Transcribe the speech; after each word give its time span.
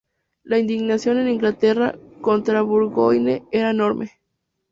La 0.43 0.57
indignación 0.57 1.19
en 1.19 1.27
Inglaterra 1.29 1.93
contra 2.21 2.63
Burgoyne 2.63 3.43
era 3.51 3.69
enorme. 3.69 4.09